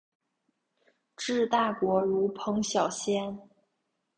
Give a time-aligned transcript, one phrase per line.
[1.15, 3.37] 治大国如烹小鲜。